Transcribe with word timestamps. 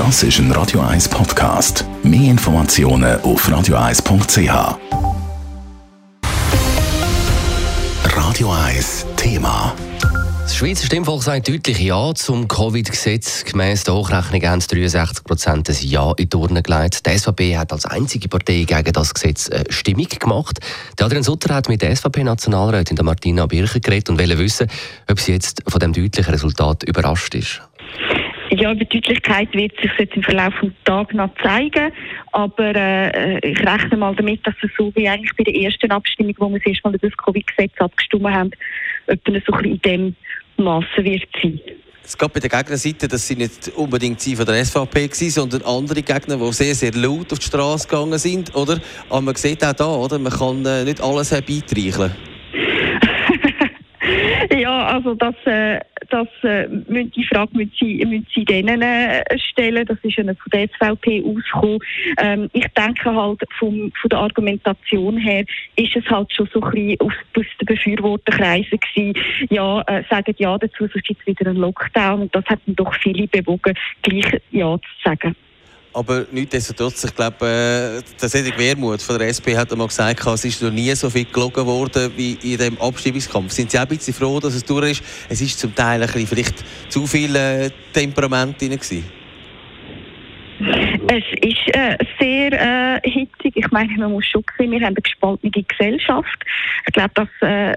Das 0.00 0.22
ist 0.22 0.38
ein 0.38 0.50
Radio 0.52 0.80
1 0.80 1.10
Podcast. 1.10 1.84
Mehr 2.02 2.30
Informationen 2.30 3.20
auf 3.20 3.46
radio1.ch. 3.46 4.78
Radio 8.16 8.50
1 8.50 9.06
Thema. 9.16 9.74
Das 10.40 10.56
Schweizer 10.56 10.86
Stimmvolk 10.86 11.22
sagt 11.22 11.48
deutlich 11.48 11.80
Ja 11.80 12.14
zum 12.14 12.48
Covid-Gesetz. 12.48 13.44
Gemäss 13.44 13.84
der 13.84 13.92
Hochrechnung 13.92 14.42
haben 14.42 14.60
63 14.60 15.22
Prozent 15.22 15.68
ein 15.68 15.76
Ja 15.82 16.14
in 16.16 16.30
die 16.30 16.36
Urne 16.36 16.62
gelegt. 16.62 17.04
Die 17.04 17.18
SVP 17.18 17.58
hat 17.58 17.70
als 17.70 17.84
einzige 17.84 18.28
Partei 18.28 18.64
gegen 18.66 18.92
das 18.94 19.12
Gesetz 19.12 19.48
äh, 19.50 19.64
Stimmung 19.68 20.08
gemacht. 20.08 20.60
Adrian 20.98 21.22
Sutter 21.22 21.54
hat 21.54 21.68
mit 21.68 21.82
der 21.82 21.94
SVP-Nationalrätin 21.94 22.96
Martina 23.02 23.44
Bircher 23.44 23.80
geredet 23.80 24.08
und 24.08 24.18
wollte 24.18 24.38
wissen, 24.38 24.66
ob 25.10 25.20
sie 25.20 25.32
jetzt 25.32 25.62
von 25.68 25.78
dem 25.78 25.92
deutlichen 25.92 26.32
Resultat 26.32 26.84
überrascht 26.84 27.34
ist. 27.34 27.60
Ja, 28.52 28.72
über 28.72 28.84
Deutlichkeit 28.84 29.54
wird 29.54 29.80
sich 29.80 29.92
jetzt 29.96 30.16
im 30.16 30.24
Verlauf 30.24 30.52
des 30.60 30.72
Tages 30.84 31.14
noch 31.14 31.30
zeigen. 31.40 31.92
Aber 32.32 32.74
äh, 32.74 33.38
ich 33.48 33.60
rechne 33.60 33.96
mal 33.96 34.14
damit, 34.14 34.44
dass 34.44 34.54
es 34.62 34.70
so 34.76 34.92
wie 34.96 35.08
eigentlich 35.08 35.30
bei 35.36 35.44
der 35.44 35.54
ersten 35.54 35.90
Abstimmung, 35.92 36.34
wo 36.38 36.48
wir 36.50 36.58
das 36.58 36.66
erste 36.66 36.88
Mal 36.88 36.94
über 36.96 37.08
das 37.08 37.16
Covid-Gesetz 37.16 37.72
abgestimmt 37.78 38.28
haben, 38.28 38.50
etwa 39.06 39.32
so 39.46 39.56
in 39.58 39.80
dem 39.82 40.16
Massen 40.56 41.04
wird 41.04 41.28
sein. 41.40 41.60
Es 42.02 42.18
gab 42.18 42.32
bei 42.32 42.40
der 42.40 42.50
Gegnerseite, 42.50 43.06
dass 43.06 43.28
sie 43.28 43.36
nicht 43.36 43.68
unbedingt 43.76 44.20
sie 44.20 44.34
von 44.34 44.44
der 44.44 44.64
SVP 44.64 45.08
waren, 45.08 45.30
sondern 45.30 45.62
andere 45.62 46.02
Gegner, 46.02 46.36
die 46.36 46.52
sehr, 46.52 46.74
sehr 46.74 46.92
laut 46.92 47.32
auf 47.32 47.38
die 47.38 47.46
Straße 47.46 47.86
gegangen 47.86 48.18
sind, 48.18 48.52
oder? 48.56 48.80
Aber 49.08 49.20
man 49.20 49.36
sieht 49.36 49.64
auch 49.64 49.72
da, 49.72 49.86
oder? 49.86 50.18
Man 50.18 50.32
kann 50.32 50.66
äh, 50.66 50.84
nicht 50.84 51.00
alles 51.00 51.30
herbeitricheln. 51.30 52.16
Ja, 54.56 54.86
also 54.86 55.14
das, 55.14 55.34
äh, 55.44 55.80
das, 56.08 56.28
äh, 56.42 56.66
die 56.68 57.24
Frage 57.24 57.56
müssen 57.56 57.72
Sie, 57.78 58.04
müssen 58.04 58.26
Sie 58.34 58.44
denen 58.44 58.82
äh, 58.82 59.22
stellen. 59.38 59.86
Das 59.86 59.98
ist 60.02 60.16
ja 60.16 60.24
von 60.24 60.36
der 60.52 60.68
SVP 60.68 61.22
ausgekommen. 61.24 61.78
Ähm, 62.18 62.50
ich 62.52 62.66
denke 62.68 63.14
halt 63.14 63.40
vom, 63.58 63.92
von 64.00 64.08
der 64.08 64.18
Argumentation 64.18 65.16
her 65.16 65.44
ist 65.76 65.96
es 65.96 66.04
halt 66.06 66.32
schon 66.32 66.48
so 66.52 66.60
ein 66.60 66.70
bisschen 66.70 67.00
aus, 67.00 67.12
aus 67.36 67.46
den 67.60 67.66
Befürworterkreisen 67.66 68.78
gewesen. 68.80 69.14
Ja, 69.50 69.82
äh, 69.82 70.02
sagen 70.08 70.34
ja 70.38 70.56
dazu, 70.58 70.86
sonst 70.86 71.04
gibt 71.04 71.20
es 71.20 71.26
wieder 71.26 71.50
einen 71.50 71.58
Lockdown. 71.58 72.22
Und 72.22 72.34
das 72.34 72.44
hat 72.46 72.60
dann 72.66 72.76
doch 72.76 72.94
viele 72.94 73.26
bewogen, 73.28 73.74
gleich 74.02 74.40
ja 74.50 74.76
zu 74.78 74.88
sagen. 75.04 75.36
Aber 75.92 76.24
nichtsdestotrotz, 76.30 77.02
ich 77.04 77.14
glaube, 77.14 77.44
äh, 77.44 78.20
der 78.20 78.28
Cedric 78.28 78.56
Wermuth 78.58 79.02
von 79.02 79.18
der 79.18 79.26
SP 79.34 79.56
hat 79.56 79.72
einmal 79.72 79.88
gesagt, 79.88 80.24
es 80.24 80.44
ist 80.44 80.62
noch 80.62 80.70
nie 80.70 80.94
so 80.94 81.10
viel 81.10 81.24
gelogen 81.24 81.66
worden 81.66 82.12
wie 82.16 82.38
in 82.44 82.58
dem 82.58 82.80
Abstimmungskampf. 82.80 83.50
Sind 83.50 83.72
Sie 83.72 83.78
auch 83.78 83.82
ein 83.82 83.88
bisschen 83.88 84.14
froh, 84.14 84.38
dass 84.38 84.54
es 84.54 84.64
durch 84.64 84.92
ist? 84.92 85.02
Es 85.28 85.40
ist 85.40 85.58
zum 85.58 85.74
Teil 85.74 86.00
ein 86.00 86.06
bisschen 86.06 86.28
vielleicht 86.28 86.64
zu 86.88 87.06
viel 87.08 87.34
äh, 87.34 87.70
Temperament 87.92 88.60
drin 88.60 88.70
gewesen. 88.70 89.04
Es 91.08 91.24
ist 91.40 91.74
äh, 91.74 91.96
sehr 92.20 92.52
äh, 92.52 93.00
hitzig. 93.02 93.56
Ich 93.56 93.70
meine, 93.72 93.92
man 93.96 94.12
muss 94.12 94.26
schon 94.26 94.44
sehen, 94.58 94.70
wir 94.70 94.78
haben 94.78 94.88
eine 94.88 95.02
gespaltene 95.02 95.50
Gesellschaft. 95.50 96.44
Ich 96.86 96.92
glaube, 96.92 97.10
dass 97.14 97.28
äh, 97.40 97.76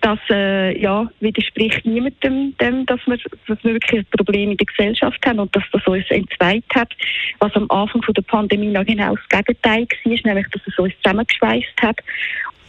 das 0.00 0.18
äh, 0.30 0.80
ja, 0.80 1.10
widerspricht 1.20 1.84
niemandem, 1.84 2.56
dem, 2.58 2.86
dass, 2.86 3.00
wir, 3.06 3.18
dass 3.46 3.62
wir 3.62 3.74
wirklich 3.74 4.00
ein 4.00 4.06
Problem 4.16 4.50
in 4.52 4.56
der 4.56 4.66
Gesellschaft 4.66 5.24
haben 5.26 5.38
und 5.38 5.54
dass 5.54 5.64
das 5.72 5.86
uns 5.86 6.04
entzweit 6.10 6.64
hat, 6.74 6.92
was 7.38 7.54
am 7.54 7.70
Anfang 7.70 8.02
von 8.02 8.14
der 8.14 8.22
Pandemie 8.22 8.68
noch 8.68 8.84
genau 8.84 9.14
das 9.14 9.28
Gegenteil 9.28 9.86
war, 10.04 10.18
nämlich 10.24 10.46
dass 10.52 10.62
es 10.66 10.78
uns 10.78 10.94
zusammengeschweißt 11.02 11.82
hat. 11.82 12.00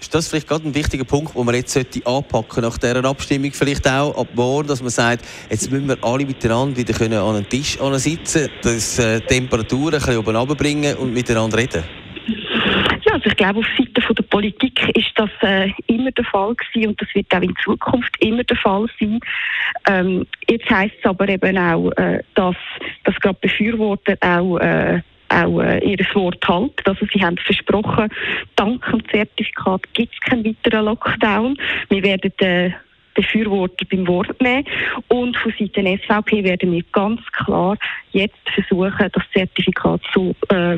Ist 0.01 0.15
das 0.15 0.27
vielleicht 0.27 0.47
gerade 0.47 0.67
ein 0.67 0.73
wichtiger 0.73 1.03
Punkt, 1.03 1.35
den 1.35 1.45
man 1.45 1.53
jetzt 1.53 1.73
sollte 1.73 2.03
anpacken 2.07 2.63
nach 2.63 2.77
dieser 2.79 3.05
Abstimmung 3.05 3.51
vielleicht 3.51 3.87
auch 3.87 4.17
ab 4.17 4.29
morgen, 4.33 4.67
dass 4.67 4.81
man 4.81 4.89
sagt, 4.89 5.23
jetzt 5.49 5.71
müssen 5.71 5.87
wir 5.87 6.03
alle 6.03 6.25
miteinander 6.25 6.75
wieder 6.75 7.23
an 7.23 7.35
einen 7.35 7.47
Tisch 7.47 7.77
sitzen, 7.97 8.49
dass 8.63 8.97
äh, 8.97 9.21
Temperaturen 9.21 9.93
ein 9.93 10.01
bisschen 10.01 10.35
oben 10.35 10.57
bringen 10.57 10.95
und 10.95 11.13
miteinander 11.13 11.59
reden? 11.59 12.00
Ja, 13.11 13.17
also 13.17 13.27
ich 13.27 13.35
glaube, 13.35 13.59
auf 13.59 13.65
Seite 13.77 14.13
der 14.13 14.23
Politik 14.23 14.97
ist 14.97 15.11
das 15.15 15.29
äh, 15.41 15.69
immer 15.87 16.11
der 16.11 16.23
Fall 16.23 16.55
gewesen 16.55 16.89
und 16.89 17.01
das 17.01 17.09
wird 17.13 17.33
auch 17.35 17.41
in 17.41 17.53
Zukunft 17.61 18.15
immer 18.23 18.43
der 18.43 18.55
Fall 18.55 18.85
sein. 18.99 19.19
Ähm, 19.85 20.25
jetzt 20.49 20.69
heißt 20.69 20.95
es 20.97 21.05
aber 21.05 21.27
eben 21.27 21.57
auch, 21.57 21.91
äh, 21.97 22.23
dass, 22.35 22.55
dass 23.03 23.15
gerade 23.15 23.37
Befürworter 23.41 24.15
auch 24.21 24.57
äh, 24.59 25.01
auch 25.27 25.61
äh, 25.61 25.79
ihr 25.79 26.05
Wort 26.13 26.45
halten. 26.47 26.83
Also 26.85 27.05
sie 27.13 27.21
haben 27.21 27.37
versprochen, 27.37 28.09
dank 28.55 28.85
dem 28.89 29.03
Zertifikat 29.09 29.93
gibt 29.93 30.13
es 30.13 30.19
keinen 30.21 30.45
weiteren 30.45 30.85
Lockdown. 30.85 31.57
Wir 31.89 32.03
werden 32.03 32.31
äh, 32.39 32.71
Befürworter 33.13 33.85
beim 33.89 34.07
Wort 34.07 34.41
nehmen. 34.41 34.65
Und 35.07 35.37
von 35.37 35.53
Seiten 35.59 35.99
SVP 35.99 36.43
werden 36.43 36.71
wir 36.71 36.83
ganz 36.91 37.21
klar 37.31 37.77
jetzt 38.11 38.49
versuchen, 38.53 39.09
das 39.11 39.23
Zertifikat 39.33 40.01
so, 40.13 40.35
äh, 40.49 40.75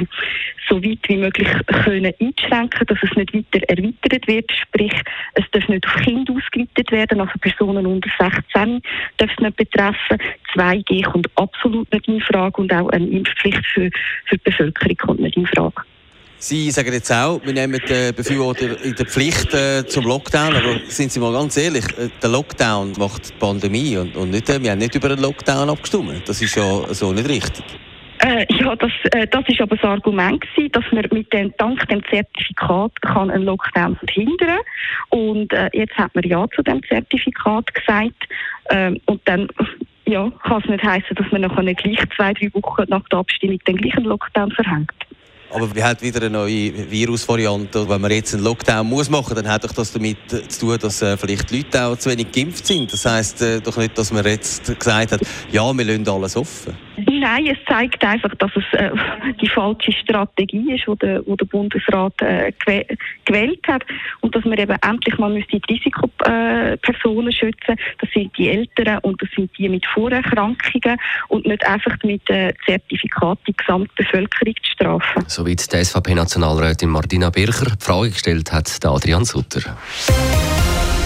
so 0.69 0.83
weit 0.83 0.99
wie 1.07 1.17
möglich 1.17 1.47
können 1.83 2.13
einzuschränken, 2.19 2.87
dass 2.87 2.97
es 3.01 3.15
nicht 3.15 3.33
weiter 3.33 3.69
erweitert 3.69 4.27
wird. 4.27 4.51
Sprich, 4.51 4.93
es 5.33 5.45
darf 5.51 5.67
nicht 5.67 5.85
auf 5.87 5.95
Kinder 6.03 6.33
ausgeweitet 6.33 6.91
werden, 6.91 7.21
also 7.21 7.33
Personen 7.39 7.85
unter 7.85 8.09
16 8.19 8.81
darf 9.17 9.31
es 9.31 9.39
nicht 9.39 9.57
betreffen. 9.57 10.17
2G 10.53 11.03
kommt 11.03 11.29
absolut 11.35 11.91
nicht 11.91 12.07
in 12.07 12.21
Frage 12.21 12.61
und 12.61 12.73
auch 12.73 12.89
eine 12.89 13.07
Impfpflicht 13.07 13.65
für, 13.65 13.89
für 14.25 14.37
die 14.37 14.43
Bevölkerung 14.43 14.97
kommt 14.97 15.19
nicht 15.19 15.37
in 15.37 15.47
Frage. 15.47 15.81
Sie 16.43 16.71
sagen 16.71 16.91
jetzt 16.91 17.09
auch, 17.09 17.39
wir 17.41 17.53
nehmen 17.53 17.79
die 17.87 18.11
Befürworter 18.11 18.83
in 18.83 18.93
der 18.95 19.05
Pflicht 19.05 19.53
äh, 19.53 19.85
zum 19.87 20.03
Lockdown, 20.03 20.53
aber 20.53 20.77
sind 20.87 21.09
Sie 21.09 21.21
mal 21.21 21.31
ganz 21.31 21.55
ehrlich, 21.55 21.85
äh, 21.97 22.09
der 22.21 22.31
Lockdown 22.31 22.91
macht 22.99 23.29
die 23.29 23.33
Pandemie 23.39 23.95
und, 23.95 24.13
und 24.17 24.31
nicht, 24.31 24.49
äh, 24.49 24.61
wir 24.61 24.71
haben 24.71 24.79
nicht 24.79 24.93
über 24.93 25.09
einen 25.09 25.21
Lockdown 25.21 25.69
abgestimmt. 25.69 26.27
Das 26.27 26.41
ist 26.41 26.53
ja 26.55 26.93
so 26.93 27.13
nicht 27.13 27.29
richtig. 27.29 27.63
Äh, 28.19 28.45
ja, 28.59 28.75
das, 28.75 28.91
äh, 29.13 29.25
das 29.25 29.47
ist 29.47 29.61
aber 29.61 29.77
das 29.77 29.85
Argument 29.85 30.41
gewesen, 30.41 30.69
dass 30.73 30.83
man 30.91 31.05
mit 31.13 31.31
dem, 31.31 31.53
dank 31.57 31.87
dem 31.87 32.03
Zertifikat 32.09 33.01
kann 33.03 33.31
einen 33.31 33.45
Lockdown 33.45 33.95
verhindern 33.95 34.59
und 35.11 35.53
äh, 35.53 35.69
jetzt 35.71 35.95
hat 35.97 36.13
man 36.13 36.25
ja 36.25 36.45
zu 36.53 36.61
dem 36.61 36.83
Zertifikat 36.83 37.73
gesagt 37.73 38.27
ähm, 38.69 38.99
und 39.05 39.21
dann 39.29 39.47
ja, 40.05 40.29
kann 40.43 40.61
es 40.61 40.69
nicht 40.69 40.83
heißen, 40.83 41.15
dass 41.15 41.31
man 41.31 41.39
nachher 41.39 41.73
gleich 41.73 42.03
zwei, 42.17 42.33
drei 42.33 42.53
Wochen 42.53 42.83
nach 42.89 43.07
der 43.07 43.19
Abstimmung 43.19 43.59
den 43.59 43.77
gleichen 43.77 44.03
Lockdown 44.03 44.51
verhängt. 44.51 44.91
Aber 45.53 45.73
wir 45.75 45.85
haben 45.85 46.01
wieder 46.01 46.19
eine 46.19 46.31
neue 46.31 46.89
Virusvariante. 46.89 47.87
Wenn 47.87 48.01
man 48.01 48.09
jetzt 48.09 48.33
einen 48.33 48.43
Lockdown 48.43 48.87
muss 48.87 49.07
machen, 49.09 49.35
dann 49.35 49.47
hat 49.47 49.63
das 49.63 49.91
damit 49.91 50.17
zu 50.29 50.59
tun, 50.59 50.79
dass 50.79 51.03
äh, 51.03 51.15
vielleicht 51.15 51.51
die 51.51 51.57
Leute 51.57 51.85
auch 51.85 51.95
zu 51.95 52.09
wenig 52.09 52.31
geimpft 52.31 52.65
sind. 52.65 52.91
Das 52.91 53.05
heisst 53.05 53.41
äh, 53.43 53.61
doch 53.61 53.77
nicht, 53.77 53.95
dass 53.95 54.11
man 54.11 54.25
jetzt 54.25 54.65
gesagt 54.79 55.11
hat, 55.11 55.21
ja, 55.51 55.71
wir 55.71 55.85
lassen 55.85 56.09
alles 56.09 56.35
offen. 56.35 56.75
Nein, 57.19 57.47
es 57.47 57.57
zeigt 57.67 58.03
einfach, 58.03 58.33
dass 58.35 58.51
es 58.55 58.79
äh, 58.79 58.91
die 59.41 59.47
falsche 59.47 59.91
Strategie 59.91 60.73
ist, 60.73 60.85
die 60.87 60.95
der, 60.97 61.21
der 61.21 61.45
Bundesrat 61.45 62.13
äh, 62.21 62.51
gewählt 63.25 63.59
hat 63.67 63.83
und 64.21 64.35
dass 64.35 64.43
man 64.45 64.57
eben 64.57 64.75
endlich 64.81 65.17
mal 65.17 65.33
die 65.33 65.61
Risikopersonen 65.69 67.27
äh, 67.27 67.31
schützen. 67.31 67.75
Das 67.99 68.09
sind 68.13 68.35
die 68.37 68.49
Älteren 68.49 68.99
und 68.99 69.21
das 69.21 69.29
sind 69.35 69.51
die 69.57 69.69
mit 69.69 69.85
Vorerkrankungen 69.87 70.97
und 71.29 71.45
nicht 71.45 71.65
einfach 71.65 71.95
mit 72.03 72.27
äh, 72.29 72.53
Zertifikat 72.65 73.39
die 73.47 73.53
Gesamtbevölkerung 73.55 74.55
zu 74.63 74.71
strafen. 74.71 75.25
Soweit 75.27 75.71
die 75.71 75.83
SVP-Nationalrätin 75.83 76.89
Martina 76.89 77.29
Bircher 77.29 77.75
die 77.75 77.83
Frage 77.83 78.11
gestellt 78.11 78.51
hat, 78.51 78.83
der 78.83 78.91
Adrian 78.91 79.25
Sutter. 79.25 79.77